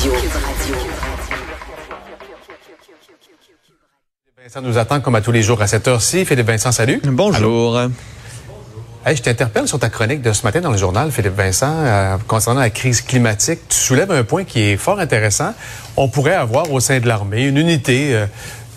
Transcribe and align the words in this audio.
Radio. 0.00 0.12
Vincent 4.42 4.62
nous 4.62 4.78
attend 4.78 5.00
comme 5.02 5.14
à 5.14 5.20
tous 5.20 5.30
les 5.30 5.42
jours 5.42 5.60
à 5.60 5.66
cette 5.66 5.86
heure-ci. 5.88 6.24
Philippe 6.24 6.46
Vincent, 6.46 6.72
salut. 6.72 7.02
Bonjour. 7.04 7.78
Hey, 9.04 9.14
je 9.14 9.22
t'interpelle 9.22 9.68
sur 9.68 9.78
ta 9.78 9.90
chronique 9.90 10.22
de 10.22 10.32
ce 10.32 10.42
matin 10.44 10.62
dans 10.62 10.70
le 10.70 10.78
journal, 10.78 11.10
Philippe 11.10 11.34
Vincent, 11.34 11.74
euh, 11.74 12.16
concernant 12.26 12.60
la 12.60 12.70
crise 12.70 13.02
climatique. 13.02 13.60
Tu 13.68 13.76
soulèves 13.76 14.10
un 14.10 14.24
point 14.24 14.44
qui 14.44 14.60
est 14.60 14.78
fort 14.78 15.00
intéressant. 15.00 15.52
On 15.98 16.08
pourrait 16.08 16.34
avoir 16.34 16.72
au 16.72 16.80
sein 16.80 16.98
de 16.98 17.06
l'armée 17.06 17.46
une 17.46 17.58
unité 17.58 18.14
euh, 18.14 18.26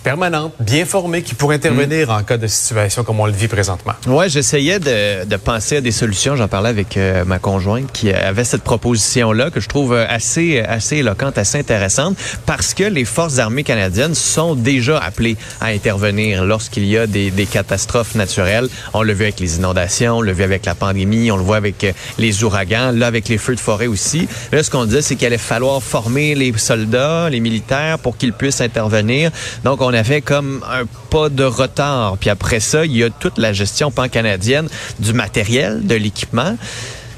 permanente, 0.03 0.53
bien 0.59 0.85
formée, 0.85 1.21
qui 1.21 1.33
pourrait 1.33 1.55
intervenir 1.55 2.09
en 2.09 2.23
cas 2.23 2.37
de 2.37 2.47
situation 2.47 3.03
comme 3.03 3.19
on 3.19 3.25
le 3.25 3.31
vit 3.31 3.47
présentement. 3.47 3.93
Ouais, 4.07 4.29
j'essayais 4.29 4.79
de, 4.79 5.25
de 5.25 5.35
penser 5.37 5.77
à 5.77 5.81
des 5.81 5.91
solutions. 5.91 6.35
J'en 6.35 6.47
parlais 6.47 6.69
avec 6.69 6.97
euh, 6.97 7.23
ma 7.25 7.39
conjointe 7.39 7.91
qui 7.91 8.11
avait 8.11 8.43
cette 8.43 8.63
proposition-là 8.63 9.49
que 9.49 9.59
je 9.59 9.69
trouve 9.69 9.93
assez 9.93 10.59
assez 10.59 10.97
éloquente, 10.97 11.37
assez 11.37 11.59
intéressante, 11.59 12.17
parce 12.45 12.73
que 12.73 12.83
les 12.83 13.05
forces 13.05 13.39
armées 13.39 13.63
canadiennes 13.63 14.15
sont 14.15 14.55
déjà 14.55 14.97
appelées 14.97 15.37
à 15.61 15.67
intervenir 15.67 16.43
lorsqu'il 16.43 16.85
y 16.85 16.97
a 16.97 17.07
des, 17.07 17.31
des 17.31 17.45
catastrophes 17.45 18.15
naturelles. 18.15 18.67
On 18.93 19.03
l'a 19.03 19.13
vu 19.13 19.23
avec 19.23 19.39
les 19.39 19.57
inondations, 19.57 20.17
on 20.17 20.21
l'a 20.21 20.33
vu 20.33 20.43
avec 20.43 20.65
la 20.65 20.75
pandémie, 20.75 21.31
on 21.31 21.37
le 21.37 21.43
voit 21.43 21.57
avec 21.57 21.83
euh, 21.83 21.93
les 22.17 22.43
ouragans, 22.43 22.91
là 22.91 23.07
avec 23.07 23.29
les 23.29 23.37
feux 23.37 23.55
de 23.55 23.59
forêt 23.59 23.87
aussi. 23.87 24.27
Là, 24.51 24.63
ce 24.63 24.69
qu'on 24.69 24.85
disait, 24.85 25.01
c'est 25.01 25.15
qu'il 25.15 25.27
allait 25.27 25.37
falloir 25.37 25.81
former 25.81 26.35
les 26.35 26.53
soldats, 26.57 27.29
les 27.29 27.39
militaires 27.39 27.99
pour 27.99 28.17
qu'ils 28.17 28.33
puissent 28.33 28.61
intervenir. 28.61 29.31
Donc, 29.63 29.81
on 29.81 29.92
avait 29.93 30.21
comme 30.21 30.63
un 30.69 30.85
pas 31.09 31.29
de 31.29 31.43
retard. 31.43 32.17
Puis 32.17 32.29
après 32.29 32.59
ça, 32.59 32.85
il 32.85 32.95
y 32.95 33.03
a 33.03 33.09
toute 33.09 33.37
la 33.37 33.53
gestion 33.53 33.91
pan-canadienne 33.91 34.67
du 34.99 35.13
matériel, 35.13 35.85
de 35.85 35.95
l'équipement 35.95 36.57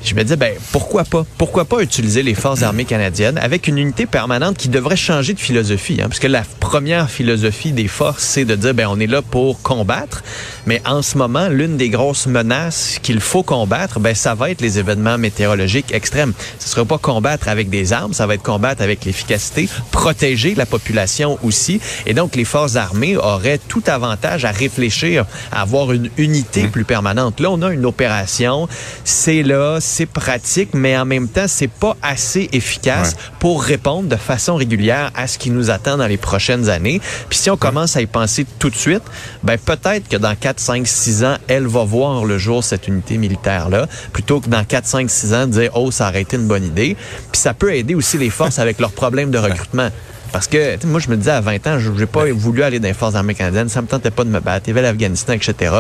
je 0.05 0.15
me 0.15 0.23
disais, 0.23 0.35
ben, 0.35 0.53
pourquoi 0.71 1.03
pas? 1.03 1.25
Pourquoi 1.37 1.65
pas 1.65 1.81
utiliser 1.81 2.23
les 2.23 2.35
forces 2.35 2.61
armées 2.61 2.85
canadiennes 2.85 3.37
avec 3.37 3.67
une 3.67 3.77
unité 3.77 4.05
permanente 4.05 4.57
qui 4.57 4.69
devrait 4.69 4.95
changer 4.95 5.33
de 5.33 5.39
philosophie? 5.39 5.99
Hein? 6.01 6.07
Parce 6.07 6.19
que 6.19 6.27
la 6.27 6.43
première 6.59 7.09
philosophie 7.09 7.71
des 7.71 7.87
forces, 7.87 8.23
c'est 8.23 8.45
de 8.45 8.55
dire, 8.55 8.73
ben, 8.73 8.87
on 8.89 8.99
est 8.99 9.07
là 9.07 9.21
pour 9.21 9.61
combattre. 9.61 10.23
Mais 10.65 10.81
en 10.85 11.01
ce 11.01 11.17
moment, 11.17 11.47
l'une 11.47 11.77
des 11.77 11.89
grosses 11.89 12.27
menaces 12.27 12.99
qu'il 13.01 13.19
faut 13.19 13.43
combattre, 13.43 13.99
ben, 13.99 14.15
ça 14.15 14.35
va 14.35 14.51
être 14.51 14.61
les 14.61 14.79
événements 14.79 15.17
météorologiques 15.17 15.93
extrêmes. 15.93 16.33
Ce 16.59 16.65
ne 16.65 16.69
sera 16.69 16.85
pas 16.85 16.97
combattre 16.97 17.47
avec 17.47 17.69
des 17.69 17.93
armes, 17.93 18.13
ça 18.13 18.27
va 18.27 18.35
être 18.35 18.43
combattre 18.43 18.81
avec 18.81 19.05
l'efficacité, 19.05 19.67
protéger 19.91 20.55
la 20.55 20.65
population 20.65 21.39
aussi. 21.43 21.79
Et 22.05 22.13
donc, 22.13 22.35
les 22.35 22.45
forces 22.45 22.75
armées 22.75 23.17
auraient 23.17 23.59
tout 23.67 23.83
avantage 23.87 24.45
à 24.45 24.51
réfléchir 24.51 25.25
à 25.51 25.61
avoir 25.61 25.91
une 25.91 26.09
unité 26.17 26.67
plus 26.67 26.85
permanente. 26.85 27.39
Là, 27.39 27.49
on 27.51 27.61
a 27.61 27.71
une 27.71 27.85
opération, 27.85 28.67
c'est 29.03 29.43
là, 29.43 29.79
c'est 29.95 30.05
pratique, 30.05 30.73
mais 30.73 30.97
en 30.97 31.05
même 31.05 31.29
temps, 31.29 31.45
c'est 31.47 31.69
pas 31.69 31.95
assez 32.01 32.49
efficace 32.51 33.15
pour 33.39 33.63
répondre 33.63 34.09
de 34.09 34.17
façon 34.17 34.55
régulière 34.55 35.09
à 35.15 35.25
ce 35.25 35.37
qui 35.37 35.51
nous 35.51 35.69
attend 35.69 35.95
dans 35.95 36.07
les 36.07 36.17
prochaines 36.17 36.67
années. 36.67 36.99
Puis 37.29 37.39
si 37.39 37.49
on 37.49 37.55
commence 37.55 37.95
à 37.95 38.01
y 38.01 38.05
penser 38.05 38.45
tout 38.59 38.69
de 38.69 38.75
suite, 38.75 39.03
ben 39.43 39.57
peut-être 39.57 40.09
que 40.09 40.17
dans 40.17 40.35
4, 40.35 40.59
5, 40.59 40.85
6 40.85 41.23
ans, 41.23 41.37
elle 41.47 41.65
va 41.65 41.85
voir 41.85 42.25
le 42.25 42.37
jour, 42.37 42.61
cette 42.61 42.89
unité 42.89 43.17
militaire-là, 43.17 43.87
plutôt 44.11 44.41
que 44.41 44.49
dans 44.49 44.65
4, 44.65 44.85
5, 44.85 45.09
6 45.09 45.33
ans, 45.33 45.47
dire, 45.47 45.71
oh, 45.75 45.91
ça 45.91 46.09
aurait 46.09 46.23
été 46.23 46.35
une 46.35 46.47
bonne 46.47 46.65
idée. 46.65 46.97
Puis 47.31 47.39
ça 47.39 47.53
peut 47.53 47.73
aider 47.73 47.95
aussi 47.95 48.17
les 48.17 48.29
forces 48.29 48.59
avec 48.59 48.81
leurs 48.81 48.91
problèmes 48.91 49.31
de 49.31 49.37
recrutement. 49.37 49.91
Parce 50.33 50.49
que 50.49 50.85
moi, 50.85 50.99
je 50.99 51.09
me 51.09 51.15
disais 51.15 51.31
à 51.31 51.39
20 51.39 51.67
ans, 51.67 51.79
je 51.79 51.89
n'ai 51.89 52.05
pas 52.05 52.25
voulu 52.33 52.63
aller 52.63 52.79
dans 52.79 52.89
les 52.89 52.93
forces 52.93 53.15
armées 53.15 53.35
canadiennes, 53.35 53.69
ça 53.69 53.81
me 53.81 53.87
tentait 53.87 54.11
pas 54.11 54.25
de 54.25 54.29
me 54.29 54.41
battre, 54.41 54.65
il 54.67 54.71
y 54.71 54.71
avait 54.71 54.81
l'Afghanistan, 54.81 55.31
etc. 55.31 55.73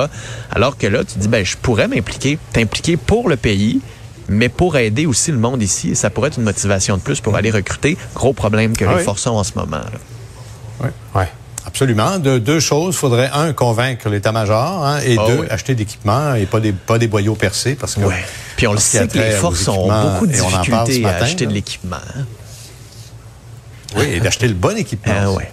Alors 0.49 0.77
que 0.77 0.87
là, 0.87 1.03
tu 1.03 1.19
dis, 1.19 1.27
ben, 1.27 1.43
je 1.43 1.57
pourrais 1.57 1.89
m'impliquer, 1.89 2.39
t'impliquer 2.53 2.95
pour 2.95 3.27
le 3.27 3.35
pays, 3.35 3.81
mais 4.27 4.49
pour 4.49 4.77
aider 4.77 5.05
aussi 5.05 5.31
le 5.31 5.37
monde 5.37 5.61
ici, 5.61 5.95
ça 5.95 6.09
pourrait 6.09 6.27
être 6.29 6.37
une 6.37 6.43
motivation 6.43 6.97
de 6.97 7.01
plus 7.01 7.21
pour 7.21 7.35
aller 7.35 7.51
recruter. 7.51 7.97
Gros 8.13 8.33
problème 8.33 8.75
que 8.75 8.85
Ah 8.85 8.91
les 8.91 8.97
oui. 8.99 9.03
forces 9.03 9.25
ont 9.27 9.37
en 9.37 9.43
ce 9.43 9.53
moment. 9.55 9.77
là. 9.77 9.99
Oui. 10.81 10.89
Ouais. 11.15 11.29
Absolument. 11.67 12.19
De, 12.19 12.37
deux 12.37 12.59
choses. 12.59 12.93
Il 12.95 12.97
faudrait, 12.97 13.29
un, 13.33 13.51
convaincre 13.53 14.07
l'état-major 14.09 14.85
hein, 14.85 14.99
et 15.05 15.17
Ah 15.19 15.25
deux, 15.27 15.39
oui. 15.41 15.47
acheter 15.49 15.73
d'équipements 15.75 16.35
et 16.35 16.45
pas 16.45 16.59
des, 16.59 16.71
pas 16.73 16.97
des 16.99 17.07
boyaux 17.07 17.35
percés 17.35 17.75
parce 17.75 17.95
que. 17.95 18.01
Ouais. 18.01 18.23
Puis 18.55 18.67
on 18.67 18.73
le 18.73 18.79
sait 18.79 19.07
que 19.07 19.17
les 19.17 19.31
forces 19.31 19.67
ont 19.67 19.87
beaucoup 19.87 20.27
de 20.27 20.31
difficultés 20.31 21.03
à 21.05 21.11
matin, 21.11 21.25
acheter 21.25 21.45
de 21.45 21.49
là. 21.49 21.55
l'équipement. 21.55 21.97
hein. 22.17 22.25
Oui, 23.97 24.05
et 24.13 24.19
d'acheter 24.19 24.47
le 24.47 24.53
bon 24.53 24.77
équipement. 24.77 25.13
Ah 25.17 25.31
ouais. 25.31 25.51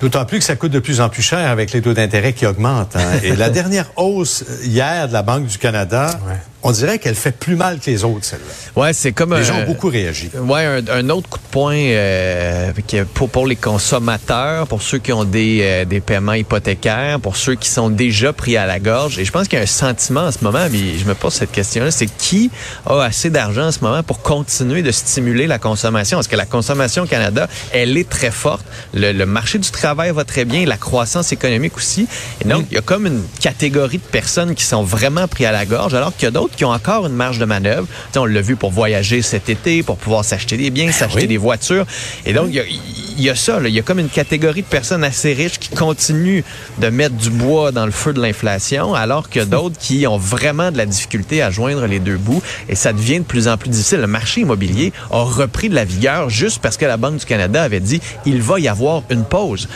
D'autant 0.00 0.24
plus 0.24 0.38
que 0.38 0.44
ça 0.44 0.54
coûte 0.54 0.70
de 0.70 0.78
plus 0.78 1.00
en 1.00 1.08
plus 1.08 1.22
cher 1.22 1.50
avec 1.50 1.72
les 1.72 1.82
taux 1.82 1.92
d'intérêt 1.92 2.32
qui 2.32 2.46
augmentent. 2.46 2.94
hein. 2.96 3.18
Et 3.24 3.34
la 3.34 3.50
dernière 3.58 3.90
hausse 3.96 4.44
hier 4.62 5.08
de 5.08 5.12
la 5.12 5.22
Banque 5.22 5.46
du 5.46 5.58
Canada, 5.58 6.18
Ouais. 6.26 6.34
On 6.68 6.72
dirait 6.72 6.98
qu'elle 6.98 7.14
fait 7.14 7.32
plus 7.32 7.56
mal 7.56 7.78
que 7.78 7.90
les 7.90 8.04
autres, 8.04 8.26
celle-là. 8.26 8.82
Ouais, 8.82 8.92
c'est 8.92 9.12
comme 9.12 9.32
Les 9.34 9.40
un, 9.40 9.42
gens 9.42 9.58
ont 9.60 9.64
beaucoup 9.64 9.88
réagi. 9.88 10.30
Ouais, 10.34 10.64
un, 10.64 10.82
un 10.86 11.08
autre 11.08 11.26
coup 11.28 11.38
de 11.38 11.50
poing 11.50 11.74
euh, 11.74 12.70
pour, 13.14 13.30
pour 13.30 13.46
les 13.46 13.56
consommateurs, 13.56 14.66
pour 14.66 14.82
ceux 14.82 14.98
qui 14.98 15.10
ont 15.12 15.24
des, 15.24 15.60
euh, 15.62 15.84
des 15.86 16.00
paiements 16.00 16.34
hypothécaires, 16.34 17.20
pour 17.20 17.36
ceux 17.36 17.54
qui 17.54 17.70
sont 17.70 17.88
déjà 17.88 18.34
pris 18.34 18.58
à 18.58 18.66
la 18.66 18.80
gorge. 18.80 19.18
Et 19.18 19.24
je 19.24 19.32
pense 19.32 19.48
qu'il 19.48 19.56
y 19.58 19.60
a 19.60 19.64
un 19.64 19.66
sentiment 19.66 20.26
en 20.26 20.32
ce 20.32 20.38
moment, 20.42 20.66
puis 20.68 20.98
je 20.98 21.06
me 21.06 21.14
pose 21.14 21.32
cette 21.32 21.52
question-là, 21.52 21.90
c'est 21.90 22.06
qui 22.06 22.50
a 22.84 23.00
assez 23.00 23.30
d'argent 23.30 23.68
en 23.68 23.72
ce 23.72 23.80
moment 23.80 24.02
pour 24.02 24.20
continuer 24.20 24.82
de 24.82 24.90
stimuler 24.90 25.46
la 25.46 25.58
consommation? 25.58 26.18
Parce 26.18 26.28
que 26.28 26.36
la 26.36 26.44
consommation 26.46 27.04
au 27.04 27.06
Canada, 27.06 27.48
elle 27.72 27.96
est 27.96 28.08
très 28.08 28.30
forte? 28.30 28.66
Le, 28.92 29.12
le 29.12 29.24
marché 29.24 29.58
du 29.58 29.70
travail 29.70 30.10
va 30.10 30.24
très 30.24 30.44
bien, 30.44 30.66
la 30.66 30.76
croissance 30.76 31.32
économique 31.32 31.78
aussi. 31.78 32.06
Et 32.42 32.44
donc, 32.46 32.66
il 32.70 32.74
y 32.74 32.78
a 32.78 32.82
comme 32.82 33.06
une 33.06 33.22
catégorie 33.40 33.98
de 33.98 34.02
personnes 34.02 34.54
qui 34.54 34.64
sont 34.64 34.82
vraiment 34.82 35.26
pris 35.28 35.46
à 35.46 35.52
la 35.52 35.64
gorge, 35.64 35.94
alors 35.94 36.14
qu'il 36.14 36.24
y 36.24 36.28
a 36.28 36.30
d'autres 36.30 36.57
qui 36.58 36.64
ont 36.64 36.70
encore 36.70 37.06
une 37.06 37.14
marge 37.14 37.38
de 37.38 37.44
manœuvre. 37.44 37.86
Tu 37.86 38.14
sais, 38.14 38.18
on 38.18 38.24
l'a 38.24 38.40
vu 38.40 38.56
pour 38.56 38.72
voyager 38.72 39.22
cet 39.22 39.48
été, 39.48 39.84
pour 39.84 39.96
pouvoir 39.96 40.24
s'acheter 40.24 40.56
des 40.56 40.70
biens, 40.70 40.90
s'acheter 40.90 41.22
oui. 41.22 41.28
des 41.28 41.36
voitures. 41.36 41.86
Et 42.26 42.32
donc, 42.32 42.48
il 42.48 42.56
y 42.56 42.58
a, 42.58 42.64
il 42.66 43.22
y 43.22 43.30
a 43.30 43.36
ça. 43.36 43.60
Il 43.64 43.72
y 43.72 43.78
a 43.78 43.82
comme 43.82 44.00
une 44.00 44.08
catégorie 44.08 44.62
de 44.62 44.66
personnes 44.66 45.04
assez 45.04 45.32
riches 45.32 45.60
qui 45.60 45.68
continuent 45.68 46.42
de 46.78 46.88
mettre 46.88 47.14
du 47.14 47.30
bois 47.30 47.70
dans 47.70 47.86
le 47.86 47.92
feu 47.92 48.12
de 48.12 48.20
l'inflation, 48.20 48.92
alors 48.92 49.30
que 49.30 49.38
d'autres 49.38 49.78
qui 49.78 50.04
ont 50.08 50.18
vraiment 50.18 50.72
de 50.72 50.78
la 50.78 50.86
difficulté 50.86 51.42
à 51.42 51.52
joindre 51.52 51.86
les 51.86 52.00
deux 52.00 52.16
bouts. 52.16 52.42
Et 52.68 52.74
ça 52.74 52.92
devient 52.92 53.20
de 53.20 53.24
plus 53.24 53.46
en 53.46 53.56
plus 53.56 53.70
difficile. 53.70 54.00
Le 54.00 54.08
marché 54.08 54.40
immobilier 54.40 54.92
a 55.12 55.22
repris 55.22 55.68
de 55.68 55.76
la 55.76 55.84
vigueur 55.84 56.28
juste 56.28 56.58
parce 56.60 56.76
que 56.76 56.86
la 56.86 56.96
Banque 56.96 57.18
du 57.18 57.24
Canada 57.24 57.62
avait 57.62 57.78
dit 57.78 58.00
il 58.26 58.42
va 58.42 58.58
y 58.58 58.66
avoir 58.66 59.04
une 59.10 59.24
pause. 59.24 59.68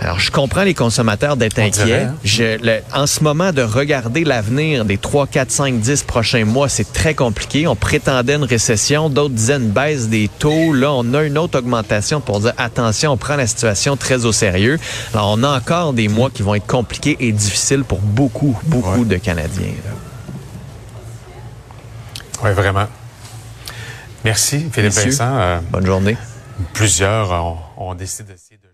Alors, 0.00 0.20
je 0.20 0.30
comprends 0.30 0.62
les 0.62 0.74
consommateurs 0.74 1.36
d'être 1.36 1.58
inquiets. 1.58 2.02
hein? 2.02 2.14
Je, 2.22 2.56
le- 2.64 2.82
en 2.94 3.06
ce 3.08 3.22
moment, 3.24 3.52
de 3.52 3.62
regarder 3.62 4.22
l'avenir 4.22 4.84
des 4.84 4.96
3, 4.96 5.26
4, 5.26 5.50
5, 5.50 5.80
10 5.80 6.04
prochains 6.04 6.44
mois, 6.44 6.68
c'est 6.68 6.92
très 6.92 7.14
compliqué. 7.14 7.66
On 7.66 7.74
prétendait 7.74 8.36
une 8.36 8.44
récession, 8.44 9.10
d'autres 9.10 9.34
disaient 9.34 9.56
une 9.56 9.70
baisse 9.70 10.08
des 10.08 10.28
taux. 10.38 10.72
Là, 10.72 10.92
on 10.92 11.14
a 11.14 11.24
une 11.24 11.36
autre 11.36 11.58
augmentation 11.58 12.20
pour 12.20 12.38
dire 12.38 12.52
attention, 12.58 13.10
on 13.12 13.16
prend 13.16 13.34
la 13.34 13.48
situation 13.48 13.96
très 13.96 14.24
au 14.24 14.30
sérieux. 14.30 14.78
Alors, 15.14 15.30
on 15.36 15.42
a 15.42 15.48
encore 15.58 15.92
des 15.92 16.06
mois 16.06 16.30
qui 16.30 16.42
vont 16.42 16.54
être 16.54 16.66
compliqués 16.68 17.16
et 17.18 17.32
difficiles 17.32 17.82
pour 17.82 17.98
beaucoup, 17.98 18.56
beaucoup 18.66 19.04
de 19.04 19.16
Canadiens. 19.16 19.72
Oui, 22.44 22.52
vraiment. 22.52 22.86
Merci, 24.24 24.58
Philippe 24.72 24.94
Messieurs. 24.94 25.10
Vincent. 25.10 25.36
Euh, 25.38 25.58
Bonne 25.72 25.86
journée. 25.86 26.16
plusieurs 26.72 27.32
ont, 27.32 27.56
ont 27.76 27.94
décidé 27.94 28.32
d'essayer 28.34 28.58
de... 28.62 28.67